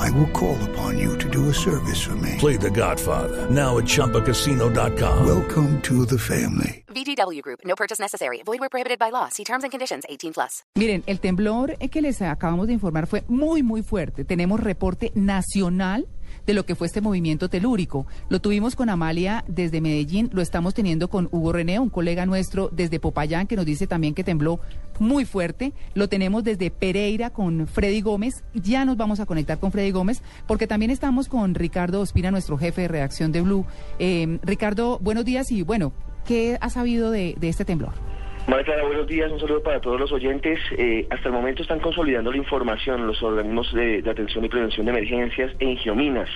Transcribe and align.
I 0.00 0.10
will 0.12 0.30
call 0.32 0.56
upon 0.70 0.98
you 0.98 1.18
to 1.18 1.28
do 1.28 1.50
a 1.50 1.54
service 1.54 2.00
for 2.00 2.16
me. 2.16 2.36
Play 2.38 2.56
The 2.56 2.70
Godfather 2.70 3.50
now 3.50 3.76
at 3.78 3.84
ChumbaCasino.com. 3.84 5.26
Welcome 5.26 5.80
to 5.82 6.06
the 6.06 6.18
family. 6.18 6.84
VGW 6.88 7.42
Group. 7.42 7.60
No 7.64 7.74
purchase 7.76 8.00
necessary. 8.00 8.42
Void 8.44 8.60
where 8.60 8.70
prohibited 8.70 8.98
by 8.98 9.10
law. 9.10 9.28
See 9.28 9.44
terms 9.44 9.62
and 9.62 9.70
conditions. 9.70 10.04
18 10.08 10.32
plus. 10.32 10.64
Miren, 10.74 11.02
el 11.06 11.20
temblor 11.20 11.76
que 11.90 12.00
les 12.00 12.22
acabamos 12.22 12.66
de 12.66 12.72
informar 12.72 13.06
fue 13.06 13.24
muy, 13.28 13.62
muy 13.62 13.82
fuerte. 13.82 14.24
Tenemos 14.24 14.60
reporte 14.60 15.12
nacional 15.14 16.08
de 16.46 16.54
lo 16.54 16.64
que 16.64 16.74
fue 16.74 16.86
este 16.86 17.00
movimiento 17.00 17.48
telúrico. 17.48 18.06
Lo 18.28 18.40
tuvimos 18.40 18.76
con 18.76 18.88
Amalia 18.88 19.44
desde 19.48 19.80
Medellín, 19.80 20.30
lo 20.32 20.42
estamos 20.42 20.74
teniendo 20.74 21.08
con 21.08 21.28
Hugo 21.30 21.52
René, 21.52 21.78
un 21.78 21.90
colega 21.90 22.26
nuestro 22.26 22.68
desde 22.72 23.00
Popayán, 23.00 23.46
que 23.46 23.56
nos 23.56 23.66
dice 23.66 23.86
también 23.86 24.14
que 24.14 24.24
tembló 24.24 24.60
muy 24.98 25.24
fuerte. 25.24 25.72
Lo 25.94 26.08
tenemos 26.08 26.44
desde 26.44 26.70
Pereira 26.70 27.30
con 27.30 27.66
Freddy 27.66 28.00
Gómez. 28.00 28.44
Ya 28.54 28.84
nos 28.84 28.96
vamos 28.96 29.20
a 29.20 29.26
conectar 29.26 29.58
con 29.58 29.72
Freddy 29.72 29.90
Gómez, 29.90 30.22
porque 30.46 30.66
también 30.66 30.90
estamos 30.90 31.28
con 31.28 31.54
Ricardo 31.54 32.00
Ospina, 32.00 32.30
nuestro 32.30 32.58
jefe 32.58 32.82
de 32.82 32.88
redacción 32.88 33.32
de 33.32 33.40
Blue. 33.40 33.66
Eh, 33.98 34.38
Ricardo, 34.42 34.98
buenos 35.00 35.24
días 35.24 35.50
y 35.50 35.62
bueno, 35.62 35.92
¿qué 36.26 36.58
ha 36.60 36.70
sabido 36.70 37.10
de, 37.10 37.34
de 37.38 37.48
este 37.48 37.64
temblor? 37.64 38.09
María 38.50 38.82
buenos 38.82 39.06
días, 39.06 39.30
un 39.30 39.38
saludo 39.38 39.62
para 39.62 39.80
todos 39.80 40.00
los 40.00 40.10
oyentes. 40.10 40.58
Eh, 40.76 41.06
hasta 41.08 41.28
el 41.28 41.32
momento 41.32 41.62
están 41.62 41.78
consolidando 41.78 42.32
la 42.32 42.36
información 42.36 43.06
los 43.06 43.22
organismos 43.22 43.72
de, 43.72 44.02
atención 44.10 44.44
y 44.44 44.48
prevención 44.48 44.86
de 44.86 44.90
emergencias 44.90 45.52
en 45.60 45.76
Geominas. 45.76 46.28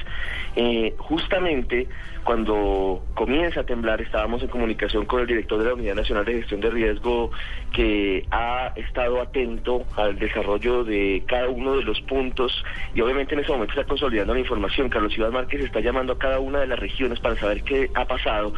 Eh, 0.54 0.94
justamente 0.96 1.88
cuando 2.22 3.04
comienza 3.14 3.60
a 3.60 3.64
temblar 3.64 4.00
estábamos 4.00 4.42
en 4.42 4.48
comunicación 4.48 5.04
con 5.04 5.20
el 5.20 5.26
director 5.26 5.58
de 5.58 5.66
la 5.66 5.74
Unidad 5.74 5.94
Nacional 5.94 6.24
de 6.24 6.34
Gestión 6.34 6.60
de 6.60 6.70
Riesgo 6.70 7.30
que 7.72 8.26
ha 8.30 8.72
estado 8.76 9.20
atento 9.20 9.84
al 9.96 10.18
desarrollo 10.18 10.84
de 10.84 11.22
cada 11.26 11.48
uno 11.48 11.76
de 11.76 11.82
los 11.82 12.00
puntos 12.02 12.64
y 12.94 13.00
obviamente 13.00 13.34
en 13.34 13.40
ese 13.40 13.52
momento 13.52 13.72
está 13.72 13.84
consolidando 13.84 14.32
la 14.32 14.40
información. 14.40 14.88
Carlos 14.88 15.16
Iván 15.18 15.32
Márquez 15.32 15.64
está 15.64 15.80
llamando 15.80 16.14
a 16.14 16.18
cada 16.18 16.38
una 16.38 16.60
de 16.60 16.66
las 16.66 16.78
regiones 16.78 17.20
para 17.20 17.36
saber 17.36 17.62
qué 17.62 17.90
ha 17.94 18.06
pasado. 18.06 18.54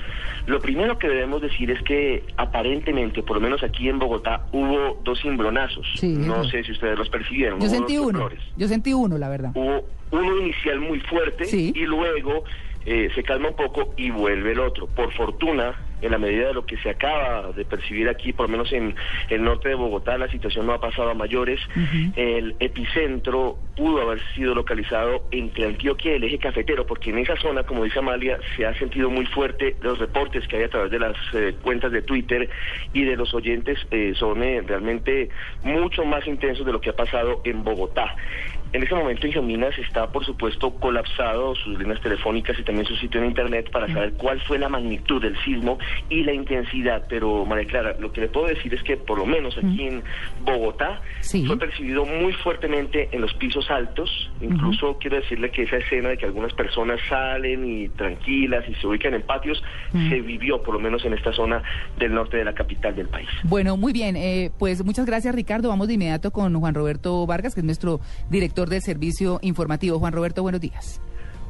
Lo 0.47 0.61
primero 0.61 0.99
que 0.99 1.09
debemos 1.09 1.43
decir 1.43 1.71
es 1.71 1.83
que 1.83 2.23
aparentemente, 2.37 3.23
por 3.23 3.37
lo 3.37 3.41
menos 3.47 3.63
aquí 3.63 3.89
en 3.89 3.99
Bogotá, 3.99 4.45
hubo 4.53 5.01
dos 5.05 5.21
cimbronazos. 5.23 5.87
no 6.03 6.45
sé 6.45 6.65
si 6.65 6.73
ustedes 6.73 6.99
los 6.99 7.09
percibieron. 7.09 7.61
Yo 7.61 7.69
sentí 7.69 7.97
uno. 7.97 8.29
Yo 8.57 8.69
sentí 8.69 8.93
uno, 8.93 9.17
la 9.19 9.29
verdad. 9.29 9.53
Hubo 9.55 9.85
uno 10.11 10.39
inicial 10.41 10.81
muy 10.81 11.01
fuerte 11.01 11.45
y 11.53 11.85
luego 11.85 12.45
eh, 12.87 13.11
se 13.15 13.23
calma 13.23 13.49
un 13.49 13.57
poco 13.57 13.93
y 13.97 14.11
vuelve 14.11 14.53
el 14.53 14.61
otro. 14.61 14.87
Por 14.87 15.13
fortuna, 15.13 15.75
en 16.03 16.11
la 16.11 16.19
medida 16.19 16.49
de 16.49 16.55
lo 16.55 16.67
que 16.67 16.77
se 16.79 16.91
acaba 16.91 17.53
de 17.53 17.65
percibir 17.65 18.09
aquí, 18.09 18.33
por 18.33 18.47
lo 18.47 18.53
menos 18.53 18.73
en 18.73 18.95
el 19.31 19.43
norte 19.43 19.71
de 19.71 19.75
Bogotá, 19.75 20.19
la 20.19 20.29
situación 20.31 20.67
no 20.67 20.75
ha 20.75 20.81
pasado 20.81 21.11
a 21.11 21.15
mayores. 21.15 21.61
El 22.17 22.55
epicentro 22.61 23.59
pudo 23.77 24.03
haber 24.03 24.21
sido 24.35 24.55
localizado 24.55 25.25
entre 25.31 25.67
Antioquia 25.67 26.13
y 26.13 26.15
el 26.17 26.25
eje 26.25 26.39
cafetero, 26.39 26.87
porque 26.87 27.11
en 27.11 27.19
esa 27.19 27.37
zona, 27.37 27.65
como 27.65 27.85
dice 27.85 27.99
Amalia, 27.99 28.39
se 28.57 28.67
ha 28.67 28.75
sentido 28.79 29.11
muy 29.11 29.27
fuerte 29.27 29.77
los 29.81 29.99
reportes 29.99 30.47
que 30.49 30.57
hay 30.57 30.65
a 30.65 30.69
través 30.69 30.91
de 30.91 30.99
las 30.99 31.17
eh, 31.33 31.55
cuentas 31.63 31.93
de 31.93 32.03
Twitter 32.03 32.49
y 32.93 33.05
de 33.05 33.17
los 33.17 33.33
oyentes 33.35 33.79
eh, 33.91 34.13
son 34.17 34.43
eh, 34.43 34.63
realmente 34.67 35.31
mucho 35.63 36.05
más 36.05 36.27
intensos 36.27 36.65
de 36.65 36.73
lo 36.73 36.81
que 36.81 36.91
ha 36.91 36.97
pasado 36.97 37.41
en 37.45 37.65
Bogotá. 37.65 38.15
En 38.77 38.83
ese 38.83 38.95
momento 38.95 39.27
Geominas 39.27 39.73
está, 39.79 40.13
por 40.13 40.27
supuesto, 40.27 40.71
colapsado 40.75 41.55
sus 41.55 41.79
líneas 41.79 41.99
telefónicas 42.03 42.59
y 42.59 42.63
también 42.63 42.85
su 42.85 42.95
sitio 42.97 43.23
en 43.23 43.29
Internet 43.29 43.71
para 43.71 43.91
saber 43.91 44.13
cuál 44.19 44.39
fue 44.43 44.59
la 44.59 44.69
magnitud 44.69 45.23
del 45.23 45.35
sismo 45.45 45.79
y 46.11 46.25
la 46.25 46.35
intensidad. 46.35 47.07
Pero, 47.09 47.47
María 47.47 47.67
Clara, 47.67 47.97
lo 47.99 48.13
que 48.13 48.21
le 48.21 48.29
puedo 48.29 48.49
decir 48.49 48.75
es 48.75 48.83
que 48.83 48.99
por 48.99 49.19
lo 49.19 49.25
menos 49.25 49.57
aquí 49.57 49.87
en 49.87 50.03
Bogotá 50.45 51.01
fue 51.23 51.59
percibido 51.59 52.05
muy 52.05 52.35
fuertemente 52.35 53.09
en 53.13 53.23
los 53.23 53.33
pisos 53.33 53.71
altos. 53.71 54.31
Incluso 54.43 54.99
quiero 54.99 55.17
decirle 55.17 55.51
que 55.51 55.63
esa 55.63 55.79
escena 55.79 56.11
de 56.11 56.19
que 56.19 56.27
algunas 56.27 56.53
personas 56.53 57.01
salen 57.09 57.65
y 57.65 57.89
tranquilas 57.89 58.63
y 58.69 58.75
se 58.75 58.87
ubican 58.87 59.15
en 59.15 59.23
patios 59.23 59.63
se 60.11 60.21
vivió 60.21 60.63
por 60.63 60.75
lo 60.75 60.81
menos 60.81 61.03
en 61.07 61.15
esta 61.15 61.33
zona 61.33 61.63
del 61.99 62.13
norte 62.13 62.37
de 62.37 62.45
la 62.45 62.53
capital 62.53 62.95
del 62.95 63.09
país. 63.09 63.29
Bueno, 63.45 63.79
muy 63.79 63.95
bien. 63.95 64.17
Eh, 64.17 64.51
pues 64.59 64.85
muchas 64.85 65.07
gracias, 65.07 65.35
Ricardo. 65.35 65.71
Vamos 65.71 65.89
de 65.89 65.95
inmediato 65.95 66.31
con 66.31 66.55
Juan 66.61 66.75
Roberto 66.75 67.27
Vargas, 67.27 67.55
que 67.55 67.61
es 67.61 67.65
nuestro 67.65 68.01
director 68.29 68.66
del 68.69 68.83
servicio 68.83 69.39
informativo. 69.43 69.99
Juan 69.99 70.13
Roberto, 70.13 70.43
buenos 70.43 70.61
días. 70.61 71.01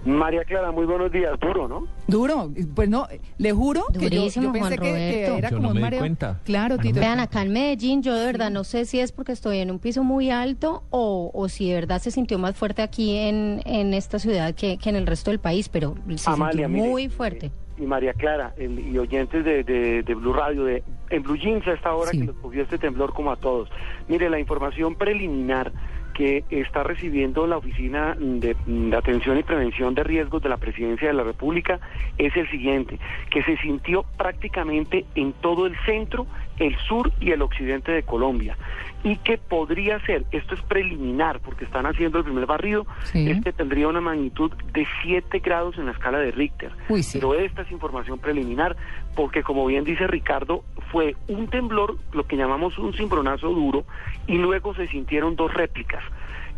María 0.07 0.45
Clara, 0.45 0.71
muy 0.71 0.87
buenos 0.87 1.11
días. 1.11 1.39
Duro, 1.41 1.67
¿no? 1.67 1.87
Duro. 2.07 2.51
Pues 2.75 2.89
no, 2.89 3.09
le 3.39 3.53
juro 3.53 3.85
que 3.93 4.09
yo, 4.09 4.53
pensé 4.53 4.79
que, 4.79 5.27
era 5.27 5.51
como 5.51 5.71
un 5.71 5.81
mareo. 5.81 6.05
Claro, 6.45 6.79
Tito. 6.79 7.01
Vean, 7.01 7.19
acá 7.19 7.43
en 7.43 7.53
Medellín, 7.53 8.03
yo 8.03 8.15
de 8.15 8.25
verdad 8.25 8.51
no 8.51 8.63
sé 8.65 8.85
si 8.85 9.01
es 9.01 9.11
porque 9.11 9.33
estoy 9.33 9.59
en 9.59 9.71
un 9.71 9.79
piso 9.79 10.05
muy 10.05 10.31
alto 10.31 10.85
o, 10.91 11.49
si 11.49 11.69
de 11.69 11.75
verdad 11.75 12.01
se 12.01 12.11
sintió 12.11 12.39
más 12.39 12.57
fuerte 12.57 12.83
aquí 12.83 13.17
en, 13.17 13.61
en 13.65 13.95
esta 13.95 14.19
ciudad 14.19 14.55
que, 14.55 14.79
en 14.85 14.97
el 14.97 15.07
resto 15.07 15.31
del 15.31 15.41
país, 15.41 15.69
pero 15.69 15.97
se 16.09 16.33
sintió 16.33 16.69
muy 16.69 17.09
fuerte. 17.09 17.51
Y 17.79 17.83
María 17.83 18.15
Clara, 18.15 18.55
y 18.59 18.97
oyentes 18.97 19.45
de, 19.45 19.63
de, 19.63 20.15
Blue 20.15 20.33
Radio, 20.33 20.65
de, 20.65 20.83
en 21.11 21.23
Blue 21.23 21.37
Jeans 21.37 21.67
a 21.67 21.73
esta 21.73 21.95
hora 21.95 22.11
que 22.11 22.25
nos 22.25 22.37
cogió 22.37 22.63
este 22.63 22.79
temblor 22.79 23.13
como 23.13 23.33
a 23.33 23.37
todos. 23.37 23.69
Mire, 24.09 24.31
la 24.31 24.39
información 24.39 24.95
preliminar 24.95 25.73
que 26.17 26.45
está 26.49 26.83
recibiendo 26.83 27.47
la 27.47 27.59
Oficina 27.59 28.17
de, 28.19 28.57
Atención 28.97 29.39
y 29.39 29.43
Prevención 29.43 29.95
de 29.95 30.03
Riesgos 30.03 30.43
de 30.43 30.49
la 30.49 30.57
Presidencia 30.57 31.09
de 31.09 31.15
la 31.15 31.23
República 31.23 31.79
es 32.17 32.35
el 32.37 32.51
siguiente, 32.51 32.99
que 33.31 33.43
se 33.43 33.59
sintió 33.59 34.05
prácticamente 34.17 35.05
en 35.15 35.35
todo 35.35 35.67
el 35.67 35.77
centro, 35.85 36.27
el 36.59 36.77
sur 36.89 37.13
y 37.21 37.31
el 37.31 37.43
occidente 37.43 37.93
de 37.93 38.03
Colombia. 38.03 38.57
Y 39.05 39.17
que 39.19 39.39
podría 39.39 40.01
ser, 40.01 40.25
esto 40.33 40.55
es 40.55 40.63
preliminar 40.63 41.41
porque 41.41 41.65
están 41.65 41.87
haciendo 41.87 42.19
el 42.19 42.25
primer 42.25 42.47
barrido, 42.47 42.87
este 43.15 43.53
tendría 43.53 43.89
una 43.89 44.01
magnitud 44.01 44.51
de 44.73 44.87
7 45.03 45.39
grados 45.39 45.79
en 45.79 45.87
la 45.87 45.93
escala 45.93 46.19
de 46.19 46.33
Richter. 46.33 46.73
Pero 47.13 47.35
esta 47.35 47.63
es 47.63 47.71
información 47.71 48.19
preliminar 48.19 48.77
porque 49.15 49.43
como 49.43 49.67
bien 49.67 49.85
dice 49.85 50.07
Ricardo, 50.07 50.65
fue 50.91 51.17
un 51.29 51.49
temblor, 51.49 51.97
lo 52.13 52.27
que 52.27 52.37
llamamos 52.37 52.79
un 52.79 52.93
cimbronazo 52.95 53.49
duro, 53.49 53.85
y 54.27 54.39
luego 54.39 54.75
se 54.75 54.89
sintieron 54.89 55.37
dos 55.37 55.53
réplicas. 55.55 56.03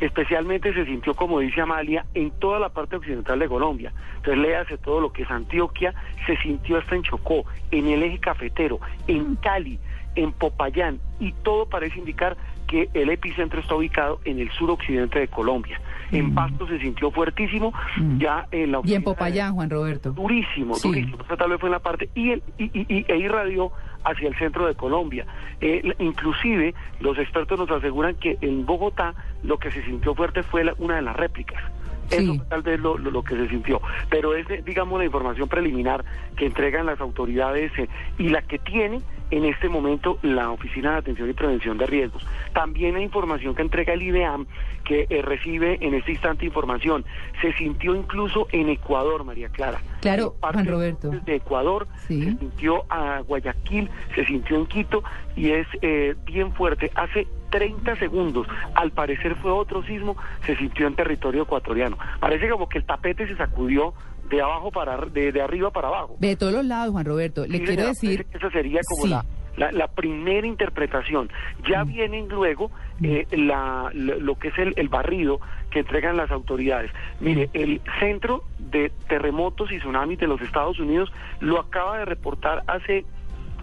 Especialmente 0.01 0.73
se 0.73 0.85
sintió, 0.85 1.15
como 1.15 1.41
dice 1.41 1.61
Amalia, 1.61 2.07
en 2.15 2.31
toda 2.31 2.61
la 2.61 2.69
parte 2.69 2.97
occidental 2.97 3.39
de 3.39 3.49
Colombia. 3.49 3.93
Entonces 4.17 4.39
léase 4.39 4.79
todo 4.79 5.01
lo 5.01 5.13
que 5.13 5.23
es 5.23 5.31
Antioquia, 5.31 5.93
se 6.27 6.37
sintió 6.37 6.79
hasta 6.79 6.95
en 6.95 7.03
Chocó, 7.03 7.45
en 7.73 7.89
el 7.89 8.03
eje 8.05 8.19
cafetero, 8.19 8.79
en 9.09 9.35
Cali, 9.37 9.79
en 10.19 10.33
Popayán 10.33 10.99
y 11.21 11.33
todo 11.33 11.67
parece 11.67 11.99
indicar 11.99 12.37
que 12.67 12.91
el 12.93 13.09
epicentro 13.09 13.61
está 13.61 13.77
ubicado 13.77 14.21
en 14.25 14.41
el 14.41 14.51
suroccidente 14.51 15.21
de 15.21 15.29
Colombia. 15.29 15.81
En 16.11 16.31
mm. 16.31 16.35
Pasto 16.35 16.67
se 16.67 16.79
sintió 16.81 17.11
fuertísimo, 17.11 17.73
mm. 17.97 18.19
ya 18.19 18.47
en 18.51 18.73
la 18.73 18.81
Y 18.85 18.95
en 18.95 19.03
Popayán, 19.03 19.55
Juan 19.55 19.71
Roberto. 19.71 20.13
Durísimo, 20.13 20.77
durísimo. 20.77 21.19
tal 21.19 21.51
vez 21.51 21.61
fue 21.61 21.69
en 21.69 21.73
la 21.73 21.79
parte 21.79 22.11
y, 22.15 22.33
el, 22.33 22.43
y, 22.59 22.65
y, 22.75 23.05
e 23.09 23.17
irradió 23.17 23.73
hacia 24.05 24.29
el 24.29 24.37
centro 24.37 24.67
de 24.67 24.75
Colombia. 24.75 25.25
Eh, 25.61 25.95
inclusive 25.99 26.75
los 27.01 27.17
expertos 27.19 27.59
nos 27.59 27.71
aseguran 27.71 28.17
que 28.17 28.39
en 28.41 28.67
Bogotá 28.67 29.15
lo 29.43 29.59
que 29.59 29.71
se 29.71 29.83
sintió 29.85 30.15
fuerte 30.15 30.43
fue 30.43 30.65
una 30.79 30.97
de 30.97 31.03
las 31.03 31.17
réplicas. 31.17 31.63
Eso 32.11 32.37
fue 32.37 32.47
tal 32.47 32.63
vez 32.63 32.81
lo, 32.81 32.97
lo, 32.97 33.23
que 33.23 33.37
se 33.37 33.49
sintió. 33.49 33.81
Pero 34.09 34.35
es, 34.35 34.47
digamos, 34.65 34.99
la 34.99 35.05
información 35.05 35.49
preliminar 35.49 36.05
que 36.37 36.47
entregan 36.47 36.87
las 36.87 37.01
autoridades 37.01 37.71
eh, 37.79 37.89
y 38.19 38.31
la 38.31 38.43
que 38.43 38.59
tiene 38.59 39.01
en 39.31 39.45
este 39.45 39.69
momento 39.69 40.19
la 40.23 40.51
Oficina 40.51 40.93
de 40.93 40.99
Atención 40.99 41.31
y 41.31 41.33
Prevención 41.33 41.79
de 41.79 41.87
Riesgos. 41.87 42.27
También 42.53 42.95
la 42.95 43.01
información 43.01 43.55
que 43.55 43.63
entrega 43.63 43.93
el 43.93 44.03
IDEAM, 44.03 44.47
que 44.85 45.07
eh, 45.11 45.23
recibe 45.23 45.79
en 45.81 45.95
este 45.95 46.13
instante 46.13 46.47
información. 46.47 47.05
Se 47.43 47.53
sintió 47.55 47.95
incluso 47.95 48.49
en 48.53 48.69
Ecuador, 48.69 49.25
María 49.25 49.49
Clara. 49.49 49.81
Claro, 50.01 50.37
Juan 50.41 50.67
Roberto. 50.67 51.11
De 51.11 51.37
Ecuador, 51.37 51.87
se 52.07 52.15
sintió 52.15 52.85
a 52.89 53.21
Guayaquil, 53.21 53.91
se 54.15 54.25
sintió 54.25 54.57
en 54.57 54.67
Quito 54.67 55.03
y 55.37 55.51
es 55.51 55.67
eh, 55.83 56.15
bien 56.25 56.53
fuerte. 56.53 56.91
Hace 56.95 57.27
30 57.51 57.97
segundos, 57.97 58.47
al 58.75 58.91
parecer 58.91 59.35
fue 59.37 59.51
otro 59.51 59.83
sismo, 59.83 60.17
se 60.45 60.57
sintió 60.57 60.87
en 60.87 60.95
territorio 60.95 61.43
ecuatoriano. 61.43 61.99
Parece 62.21 62.49
como 62.49 62.69
que 62.69 62.79
el 62.79 62.85
tapete 62.85 63.27
se 63.27 63.37
sacudió 63.37 63.95
de 64.31 64.43
abajo 64.43 64.71
para 64.71 64.97
de, 65.07 65.41
arriba 65.41 65.71
para 65.71 65.89
abajo. 65.89 66.17
De 66.19 66.37
todos 66.37 66.53
los 66.53 66.65
lados, 66.65 66.93
Juan 66.93 67.05
Roberto. 67.05 67.47
Le 67.47 67.63
quiero 67.63 67.87
decir. 67.87 68.27
Esa 68.33 68.51
sería 68.51 68.81
como 68.89 69.07
la, 69.07 69.25
la, 69.73 69.89
primera 69.89 70.47
interpretación. 70.47 71.31
Ya 71.69 71.85
mm. 71.85 71.89
vienen 71.89 72.29
luego 72.29 72.71
eh, 73.03 73.27
la, 73.33 73.91
lo, 73.93 74.39
que 74.39 74.49
es 74.49 74.59
el, 74.59 74.73
el, 74.77 74.89
barrido 74.89 75.41
que 75.71 75.81
entregan 75.81 76.17
las 76.17 76.31
autoridades. 76.31 76.91
Mire, 77.21 77.47
mm. 77.47 77.51
el 77.55 77.81
Centro 77.99 78.45
de 78.59 78.91
Terremotos 79.09 79.73
y 79.73 79.79
Tsunamis 79.79 80.19
de 80.19 80.27
los 80.27 80.41
Estados 80.41 80.79
Unidos 80.79 81.13
lo 81.41 81.59
acaba 81.59 81.99
de 81.99 82.05
reportar 82.05 82.63
hace 82.67 83.05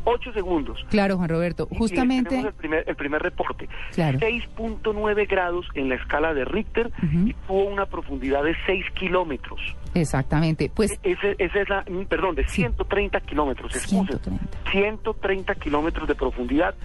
Ocho 0.06 0.31
segundos. 0.34 0.80
Claro, 0.90 1.18
Juan 1.18 1.30
Roberto. 1.30 1.68
Justamente. 1.78 2.40
el, 2.40 2.54
primer, 2.54 2.84
el 2.88 2.96
primer 2.96 3.22
reporte. 3.22 3.68
Claro. 3.94 4.19
6.9 4.19 5.28
grados 5.28 5.66
en 5.74 5.90
la 5.90 5.96
escala 5.96 6.34
de 6.34 6.46
Richter 6.46 6.92
y 7.02 7.34
tuvo 7.48 7.66
una 7.66 7.88
profundidad 7.88 8.44
de 8.44 8.56
6 8.66 8.86
kilómetros. 8.94 9.60
Exactamente. 9.96 10.72
Pues. 10.74 10.92
E, 11.04 11.12
ese, 11.12 11.36
es 11.40 11.69
la. 11.69 11.84
Mm, 11.90 12.06
perdón, 12.06 12.36
de 12.36 12.48
130 12.48 13.19
kilómetros. 13.22 13.74
130. 13.74 14.44
130 14.72 15.56
kilómetros 15.56 16.08
de 16.08 16.16
profundidad. 16.16 16.75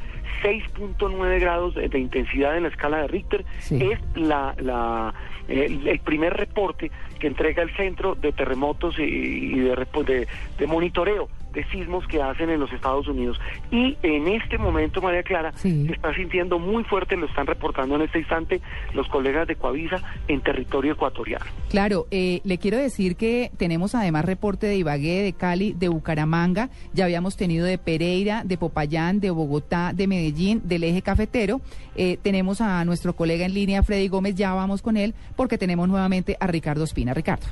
6.9 0.42 1.40
grados 1.40 1.74
de, 1.74 1.98
intensidad 1.98 2.56
en 2.56 2.62
la 2.62 2.70
escala 2.70 3.02
de 3.02 3.08
Richter 3.08 3.44
es 3.70 3.98
la, 4.14 4.54
la 4.58 5.12
el, 5.48 6.00
primer 6.00 6.32
reporte 6.32 6.90
que 7.20 7.28
entrega 7.28 7.62
el 7.62 7.70
Centro 7.76 8.16
de 8.16 8.32
Terremotos 8.32 8.98
y, 8.98 9.60
de, 9.60 9.86
de, 10.04 10.28
de 10.58 10.66
monitoreo 10.66 11.28
de 11.52 11.64
sismos 11.70 12.06
que 12.06 12.22
hacen 12.22 12.50
en 12.50 12.60
los 12.60 12.72
Estados 12.72 13.08
Unidos. 13.08 13.40
Y 13.70 13.96
en 14.02 14.28
este 14.28 14.58
momento, 14.58 15.00
María 15.00 15.22
Clara, 15.22 15.52
se 15.52 15.92
está 15.92 16.14
sintiendo 16.14 16.58
muy 16.58 16.84
fuerte, 16.84 17.16
lo 17.16 17.26
están 17.26 17.46
reportando 17.46 17.96
en 17.96 18.02
este 18.02 18.18
instante 18.18 18.60
los 18.94 19.08
colegas 19.08 19.48
de 19.48 19.56
Coavisa 19.56 19.96
en 20.28 20.40
territorio 20.40 20.92
ecuatoriano. 20.92 21.44
Claro, 21.68 22.06
eh, 22.10 22.40
le 22.44 22.58
quiero 22.58 22.76
decir 22.76 23.16
que 23.16 23.50
tenemos 23.56 23.94
además 23.94 24.24
reporte 24.24 24.66
de 24.66 24.76
Ibagué, 24.76 25.22
de 25.22 25.32
Cali, 25.32 25.72
de 25.72 25.88
Bucaramanga, 25.88 26.70
ya 26.92 27.04
habíamos 27.04 27.36
tenido 27.36 27.66
de 27.66 27.78
Pereira, 27.78 28.42
de 28.44 28.56
Popayán, 28.56 29.20
de 29.20 29.30
Bogotá, 29.30 29.92
de 29.94 30.06
Medellín, 30.06 30.62
del 30.64 30.84
eje 30.84 31.02
cafetero. 31.02 31.60
Eh, 31.96 32.18
tenemos 32.22 32.60
a 32.60 32.84
nuestro 32.84 33.14
colega 33.14 33.44
en 33.44 33.54
línea, 33.54 33.82
Freddy 33.82 34.08
Gómez, 34.08 34.34
ya 34.34 34.54
vamos 34.54 34.82
con 34.82 34.96
él 34.96 35.14
porque 35.36 35.58
tenemos 35.58 35.88
nuevamente 35.88 36.36
a 36.38 36.46
Ricardo 36.46 36.84
Espina. 36.84 37.09
Ricardo. 37.14 37.46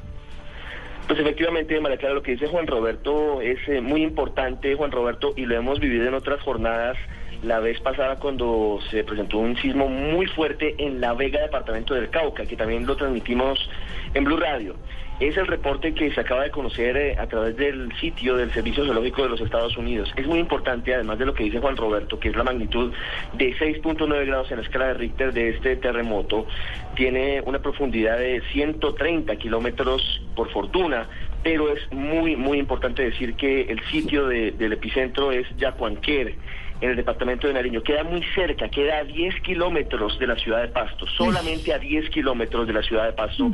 Pues 1.07 1.19
efectivamente, 1.21 1.81
María 1.81 1.97
Clara, 1.97 2.15
lo 2.15 2.23
que 2.23 2.33
dice 2.33 2.49
Juan 2.49 2.67
Roberto 2.67 3.41
es 3.41 3.59
eh, 3.67 3.81
muy 3.81 4.03
importante, 4.03 4.75
Juan 4.75 4.91
Roberto, 4.91 5.33
y 5.37 5.47
lo 5.47 5.57
hemos 5.57 5.81
vivido 5.81 6.07
en 6.07 6.13
otras 6.13 6.41
jornadas 6.43 6.99
la 7.43 7.61
vez 7.61 7.81
pasada 7.81 8.17
cuando 8.17 8.79
se 8.91 9.05
presentó 9.05 9.39
un 9.39 9.57
sismo 9.57 9.89
muy 9.89 10.27
fuerte 10.27 10.75
en 10.79 11.01
La 11.01 11.15
Vega, 11.15 11.41
departamento 11.41 11.95
del 11.95 12.11
Cauca, 12.11 12.45
que 12.45 12.57
también 12.57 12.87
lo 12.87 12.97
transmitimos 12.97 13.69
en 14.15 14.25
Blue 14.25 14.37
Radio. 14.37 14.75
Es 15.21 15.37
el 15.37 15.49
reporte 15.49 15.95
que 15.95 16.13
se 16.13 16.21
acaba 16.21 16.45
de 16.45 16.51
conocer 16.53 16.97
eh, 16.97 17.17
a 17.19 17.27
través 17.27 17.57
del 17.57 17.93
sitio 18.01 18.37
del 18.37 18.53
Servicio 18.53 18.85
Geológico 18.85 19.25
de 19.25 19.31
los 19.31 19.41
Estados 19.41 19.77
Unidos. 19.77 20.13
Es 20.17 20.29
muy 20.29 20.39
importante, 20.39 20.95
además 20.95 21.19
de 21.19 21.27
lo 21.27 21.35
que 21.35 21.43
dice 21.43 21.59
Juan 21.59 21.77
Roberto, 21.77 22.21
que 22.21 22.29
es 22.29 22.37
la 22.37 22.45
magnitud 22.45 22.93
de 23.33 23.53
6.9 23.57 24.27
grados 24.27 24.51
en 24.53 24.59
la 24.59 24.63
escala 24.63 24.87
de 24.87 24.95
Richter 24.95 25.33
de 25.33 25.49
este 25.49 25.75
terremoto. 25.75 26.47
Tiene 26.95 27.43
una 27.45 27.59
profundidad 27.59 28.17
de 28.17 28.43
130 28.53 29.35
kilómetros 29.37 30.23
por 30.37 30.51
fortuna, 30.53 31.09
pero 31.43 31.73
es 31.73 31.81
muy, 31.93 32.37
muy 32.37 32.59
importante 32.59 33.03
decir 33.03 33.35
que 33.35 33.63
el 33.63 33.81
sitio 33.91 34.29
del 34.29 34.73
epicentro 34.73 35.33
es 35.33 35.49
Yacuanquer 35.57 36.37
en 36.81 36.91
el 36.91 36.97
departamento 36.97 37.47
de 37.47 37.55
Nariño. 37.55 37.83
Queda 37.83 38.05
muy 38.05 38.23
cerca, 38.35 38.69
queda 38.69 38.99
a 38.99 39.05
10 39.05 39.41
kilómetros 39.43 40.19
de 40.19 40.27
la 40.27 40.37
ciudad 40.37 40.63
de 40.63 40.69
Pasto, 40.69 41.07
solamente 41.07 41.73
a 41.73 41.79
10 41.79 42.11
kilómetros 42.11 42.67
de 42.67 42.73
la 42.73 42.83
ciudad 42.83 43.07
de 43.07 43.13
Pasto 43.13 43.53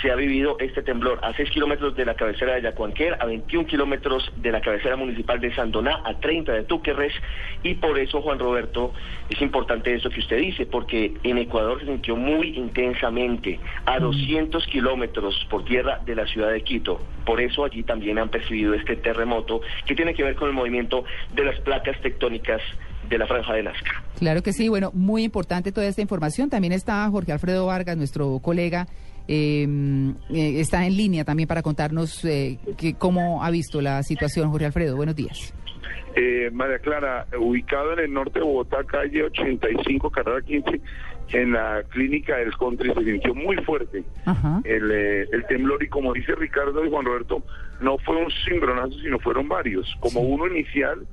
se 0.00 0.10
ha 0.10 0.16
vivido 0.16 0.56
este 0.60 0.82
temblor, 0.82 1.18
a 1.22 1.32
6 1.34 1.50
kilómetros 1.50 1.96
de 1.96 2.04
la 2.04 2.14
cabecera 2.14 2.54
de 2.54 2.62
Yacuanquer, 2.62 3.16
a 3.20 3.26
21 3.26 3.66
kilómetros 3.66 4.30
de 4.36 4.52
la 4.52 4.60
cabecera 4.60 4.96
municipal 4.96 5.40
de 5.40 5.54
Sandoná, 5.54 6.02
a 6.04 6.18
30 6.18 6.52
de 6.52 6.64
Túquerres, 6.64 7.12
y 7.62 7.74
por 7.74 7.98
eso, 7.98 8.20
Juan 8.20 8.38
Roberto, 8.38 8.92
es 9.30 9.40
importante 9.40 9.94
eso 9.94 10.10
que 10.10 10.20
usted 10.20 10.38
dice, 10.38 10.66
porque 10.66 11.14
en 11.22 11.38
Ecuador 11.38 11.80
se 11.80 11.86
sintió 11.86 12.16
muy 12.16 12.56
intensamente, 12.56 13.60
a 13.86 13.98
200 13.98 14.66
kilómetros 14.66 15.46
por 15.48 15.64
tierra 15.64 16.00
de 16.04 16.14
la 16.14 16.26
ciudad 16.26 16.50
de 16.50 16.62
Quito. 16.62 17.00
Por 17.24 17.40
eso 17.40 17.64
allí 17.64 17.82
también 17.82 18.18
han 18.18 18.28
percibido 18.28 18.74
este 18.74 18.96
terremoto 18.96 19.60
que 19.86 19.94
tiene 19.94 20.14
que 20.14 20.24
ver 20.24 20.34
con 20.34 20.48
el 20.48 20.54
movimiento 20.54 21.04
de 21.32 21.44
las 21.44 21.58
placas 21.60 21.98
tectónicas 22.00 22.60
de 23.08 23.18
la 23.18 23.26
franja 23.26 23.54
de 23.54 23.62
Nazca. 23.62 24.02
Claro 24.18 24.42
que 24.42 24.52
sí, 24.52 24.68
bueno, 24.68 24.90
muy 24.94 25.24
importante 25.24 25.72
toda 25.72 25.86
esta 25.86 26.00
información. 26.00 26.50
También 26.50 26.72
está 26.72 27.08
Jorge 27.10 27.32
Alfredo 27.32 27.66
Vargas, 27.66 27.96
nuestro 27.96 28.38
colega, 28.38 28.86
em, 29.28 30.10
eh, 30.30 30.60
está 30.60 30.86
en 30.86 30.96
línea 30.96 31.24
también 31.24 31.46
para 31.46 31.62
contarnos 31.62 32.24
eh, 32.24 32.58
que, 32.76 32.94
cómo 32.94 33.44
ha 33.44 33.50
visto 33.50 33.80
la 33.80 34.02
situación. 34.02 34.50
Jorge 34.50 34.66
Alfredo, 34.66 34.96
buenos 34.96 35.16
días. 35.16 35.52
Eh, 36.16 36.48
María 36.52 36.78
Clara, 36.78 37.26
ubicado 37.38 37.92
en 37.94 37.98
el 37.98 38.12
norte 38.12 38.38
de 38.38 38.44
Bogotá, 38.44 38.84
calle 38.84 39.24
85, 39.24 40.10
carrera 40.10 40.40
15, 40.42 40.80
en 41.32 41.52
la 41.52 41.82
clínica 41.88 42.36
del 42.36 42.56
Country 42.56 42.92
se 42.94 43.04
sintió 43.04 43.34
muy 43.34 43.56
fuerte 43.64 44.04
el, 44.64 44.90
eh, 44.92 45.26
el, 45.32 45.46
temblor 45.46 45.82
y 45.82 45.88
como 45.88 46.12
dice 46.12 46.34
Ricardo 46.34 46.84
y 46.84 46.90
Juan 46.90 47.04
Roberto, 47.04 47.42
no 47.80 47.98
fue 47.98 48.16
un 48.16 48.30
cimbronazo, 48.44 48.92
sino 49.00 49.18
fueron 49.18 49.48
varios, 49.48 49.92
como 50.00 50.20
uno 50.20 50.46
inicial 50.46 51.04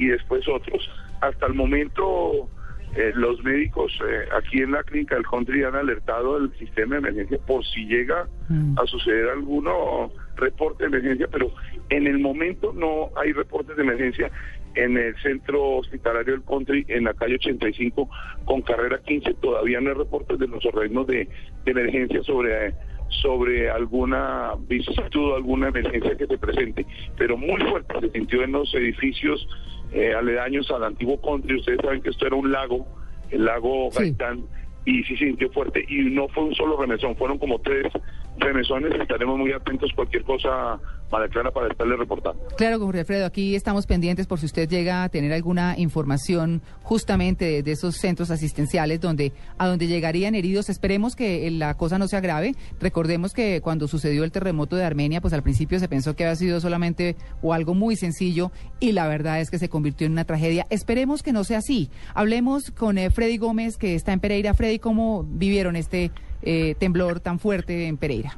y 0.00 0.08
después 0.08 0.48
otros. 0.48 0.90
Hasta 1.20 1.46
el 1.46 1.54
momento 1.54 2.48
eh, 2.96 3.12
los 3.14 3.42
médicos 3.44 3.92
eh, 4.08 4.24
aquí 4.36 4.62
en 4.62 4.72
la 4.72 4.82
clínica 4.82 5.14
del 5.14 5.24
Country 5.24 5.62
han 5.62 5.76
alertado 5.76 6.40
del 6.40 6.52
sistema 6.58 6.96
de 6.96 6.98
emergencia 6.98 7.38
por 7.46 7.64
si 7.64 7.84
llega 7.84 8.26
mm. 8.48 8.78
a 8.78 8.86
suceder 8.86 9.28
alguno 9.28 10.10
reporte 10.34 10.84
de 10.84 10.88
emergencia, 10.88 11.28
pero 11.30 11.52
en 11.90 12.06
el 12.08 12.18
momento 12.18 12.72
no 12.72 13.10
hay 13.16 13.32
reportes 13.32 13.76
de 13.76 13.82
emergencia 13.82 14.30
en 14.74 14.96
el 14.96 15.14
centro 15.22 15.78
hospitalario 15.78 16.34
del 16.34 16.44
Country, 16.44 16.84
en 16.88 17.04
la 17.04 17.14
calle 17.14 17.34
85, 17.34 18.08
con 18.44 18.62
carrera 18.62 18.98
15, 19.04 19.34
todavía 19.34 19.80
no 19.80 19.90
hay 19.90 19.96
reportes 19.96 20.38
de 20.38 20.48
los 20.48 20.64
organismos 20.64 21.06
de, 21.06 21.28
emergencia 21.66 22.22
sobre 22.22 22.74
sobre 23.10 23.70
alguna 23.70 24.54
vicisitud 24.68 25.32
o 25.32 25.36
alguna 25.36 25.68
emergencia 25.68 26.16
que 26.16 26.26
se 26.26 26.38
presente, 26.38 26.86
pero 27.16 27.36
muy 27.36 27.60
fuerte 27.62 28.00
se 28.00 28.10
sintió 28.10 28.42
en 28.42 28.52
los 28.52 28.72
edificios 28.74 29.46
eh, 29.92 30.14
aledaños 30.14 30.70
al 30.70 30.84
antiguo 30.84 31.20
country. 31.20 31.56
Ustedes 31.56 31.80
saben 31.82 32.02
que 32.02 32.10
esto 32.10 32.26
era 32.26 32.36
un 32.36 32.50
lago, 32.50 32.86
el 33.30 33.44
lago 33.44 33.90
Gaitán, 33.90 34.44
y 34.84 35.02
sí 35.04 35.16
se 35.16 35.26
sintió 35.26 35.50
fuerte. 35.50 35.84
Y 35.88 36.02
no 36.10 36.28
fue 36.28 36.44
un 36.44 36.54
solo 36.54 36.80
remesón, 36.80 37.16
fueron 37.16 37.38
como 37.38 37.58
tres 37.60 37.92
remesones. 38.40 38.92
Estaremos 39.00 39.38
muy 39.38 39.52
atentos 39.52 39.90
cualquier 39.94 40.24
cosa 40.24 40.78
para 41.10 41.28
Clara 41.28 41.50
para 41.50 41.68
estarle 41.68 41.96
reportando. 41.96 42.40
Claro, 42.56 42.78
Jorge 42.78 43.00
Alfredo, 43.00 43.26
aquí 43.26 43.54
estamos 43.54 43.86
pendientes 43.86 44.26
por 44.26 44.38
si 44.38 44.46
usted 44.46 44.68
llega 44.68 45.02
a 45.02 45.08
tener 45.08 45.32
alguna 45.32 45.74
información 45.76 46.62
justamente 46.82 47.62
de, 47.62 47.70
esos 47.70 47.96
centros 47.96 48.30
asistenciales 48.30 49.00
donde 49.00 49.32
a 49.58 49.66
donde 49.66 49.88
llegarían 49.88 50.34
heridos. 50.34 50.68
Esperemos 50.70 51.16
que 51.16 51.50
la 51.50 51.76
cosa 51.76 51.98
no 51.98 52.06
se 52.06 52.16
agrave. 52.16 52.54
Recordemos 52.80 53.32
que 53.32 53.60
cuando 53.60 53.88
sucedió 53.88 54.24
el 54.24 54.32
terremoto 54.32 54.76
de 54.76 54.84
Armenia, 54.84 55.20
pues 55.20 55.34
al 55.34 55.42
principio 55.42 55.78
se 55.78 55.88
pensó 55.88 56.14
que 56.14 56.24
había 56.24 56.36
sido 56.36 56.60
solamente 56.60 57.16
o 57.42 57.52
algo 57.52 57.74
muy 57.74 57.96
sencillo 57.96 58.52
y 58.78 58.92
la 58.92 59.08
verdad 59.08 59.40
es 59.40 59.50
que 59.50 59.58
se 59.58 59.68
convirtió 59.68 60.06
en 60.06 60.12
una 60.12 60.24
tragedia. 60.24 60.66
Esperemos 60.70 61.22
que 61.22 61.32
no 61.32 61.44
sea 61.44 61.58
así. 61.58 61.90
Hablemos 62.14 62.70
con 62.70 62.98
eh, 62.98 63.10
Freddy 63.10 63.36
Gómez 63.36 63.76
que 63.76 63.94
está 63.94 64.12
en 64.12 64.20
Pereira. 64.20 64.54
Freddy, 64.54 64.78
¿cómo 64.78 65.24
vivieron 65.24 65.74
este 65.74 66.12
eh, 66.42 66.74
temblor 66.76 67.20
tan 67.20 67.38
fuerte 67.38 67.86
en 67.86 67.96
Pereira? 67.96 68.36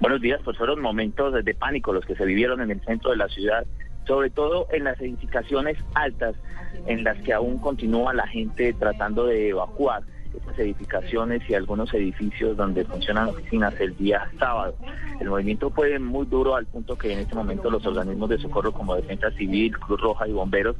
Buenos 0.00 0.20
días, 0.20 0.40
pues 0.44 0.56
fueron 0.56 0.80
momentos 0.80 1.44
de 1.44 1.54
pánico 1.54 1.92
los 1.92 2.04
que 2.06 2.16
se 2.16 2.24
vivieron 2.24 2.60
en 2.62 2.70
el 2.70 2.80
centro 2.84 3.10
de 3.10 3.18
la 3.18 3.28
ciudad, 3.28 3.66
sobre 4.06 4.30
todo 4.30 4.66
en 4.72 4.84
las 4.84 4.98
edificaciones 5.00 5.76
altas 5.94 6.34
en 6.86 7.04
las 7.04 7.18
que 7.18 7.34
aún 7.34 7.58
continúa 7.58 8.14
la 8.14 8.26
gente 8.26 8.72
tratando 8.72 9.26
de 9.26 9.50
evacuar 9.50 10.02
estas 10.34 10.58
edificaciones 10.58 11.42
y 11.48 11.54
algunos 11.54 11.92
edificios 11.92 12.56
donde 12.56 12.84
funcionan 12.84 13.28
oficinas 13.28 13.78
el 13.80 13.96
día 13.96 14.30
sábado. 14.38 14.74
El 15.20 15.28
movimiento 15.28 15.70
fue 15.70 15.98
muy 15.98 16.24
duro 16.26 16.54
al 16.54 16.66
punto 16.66 16.96
que 16.96 17.12
en 17.12 17.18
este 17.18 17.34
momento 17.34 17.70
los 17.70 17.84
organismos 17.84 18.30
de 18.30 18.38
socorro 18.38 18.72
como 18.72 18.96
Defensa 18.96 19.30
Civil, 19.32 19.76
Cruz 19.78 20.00
Roja 20.00 20.26
y 20.28 20.32
Bomberos 20.32 20.76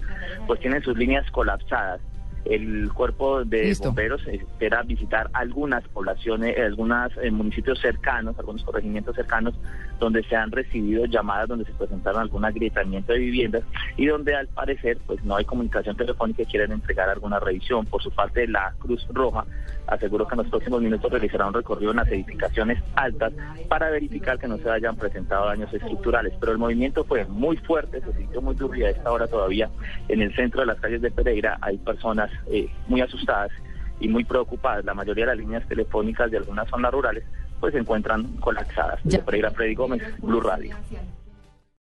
pues 0.46 0.60
tienen 0.60 0.82
sus 0.82 0.96
líneas 0.96 1.28
colapsadas 1.30 2.00
el 2.44 2.90
cuerpo 2.92 3.44
de 3.44 3.76
bomberos 3.80 4.26
espera 4.26 4.82
visitar 4.82 5.30
algunas 5.32 5.86
poblaciones, 5.88 6.58
algunos 6.58 7.12
eh, 7.22 7.30
municipios 7.30 7.78
cercanos, 7.80 8.38
algunos 8.38 8.64
corregimientos 8.64 9.14
cercanos, 9.14 9.54
donde 9.98 10.22
se 10.24 10.34
han 10.34 10.50
recibido 10.50 11.04
llamadas 11.04 11.48
donde 11.48 11.66
se 11.66 11.72
presentaron 11.72 12.22
algún 12.22 12.44
agrietamiento 12.44 13.12
de 13.12 13.18
viviendas 13.18 13.62
y 13.96 14.06
donde 14.06 14.34
al 14.34 14.48
parecer 14.48 14.98
pues 15.06 15.22
no 15.24 15.36
hay 15.36 15.44
comunicación 15.44 15.96
telefónica 15.96 16.42
y 16.42 16.46
quieren 16.46 16.72
entregar 16.72 17.08
alguna 17.08 17.38
revisión. 17.38 17.86
Por 17.86 18.02
su 18.02 18.10
parte, 18.10 18.48
la 18.48 18.74
Cruz 18.78 19.06
Roja 19.12 19.44
aseguró 19.86 20.26
que 20.26 20.34
en 20.34 20.38
los 20.38 20.48
próximos 20.48 20.80
minutos 20.80 21.10
realizará 21.10 21.46
un 21.46 21.54
recorrido 21.54 21.90
en 21.90 21.98
las 21.98 22.08
edificaciones 22.08 22.82
altas 22.94 23.32
para 23.68 23.90
verificar 23.90 24.38
que 24.38 24.48
no 24.48 24.56
se 24.58 24.70
hayan 24.70 24.96
presentado 24.96 25.46
daños 25.46 25.72
estructurales. 25.72 26.32
Pero 26.40 26.52
el 26.52 26.58
movimiento 26.58 27.04
fue 27.04 27.26
muy 27.26 27.56
fuerte, 27.58 28.00
se 28.00 28.12
sintió 28.14 28.40
muy 28.40 28.54
duro 28.54 28.74
y 28.74 28.84
a 28.84 28.90
esta 28.90 29.10
hora 29.10 29.26
todavía 29.26 29.68
en 30.08 30.22
el 30.22 30.34
centro 30.34 30.60
de 30.60 30.66
las 30.66 30.80
calles 30.80 31.02
de 31.02 31.10
Pereira 31.10 31.58
hay 31.60 31.76
personas 32.30 32.46
eh, 32.50 32.68
muy 32.88 33.00
asustadas 33.00 33.50
y 34.00 34.08
muy 34.08 34.24
preocupadas. 34.24 34.84
La 34.84 34.94
mayoría 34.94 35.26
de 35.26 35.36
las 35.36 35.38
líneas 35.38 35.66
telefónicas 35.68 36.30
de 36.30 36.38
algunas 36.38 36.68
zonas 36.68 36.92
rurales 36.92 37.24
pues 37.60 37.74
se 37.74 37.78
encuentran 37.78 38.24
colapsadas. 38.40 39.00
Ya. 39.04 39.22
Pereira 39.22 39.50
Freddy 39.50 39.74
Gómez, 39.74 40.02
Blue 40.22 40.40
Radio. 40.40 40.74